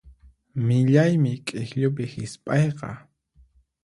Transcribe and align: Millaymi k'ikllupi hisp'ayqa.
Millaymi 0.67 1.33
k'ikllupi 1.45 2.05
hisp'ayqa. 2.13 2.91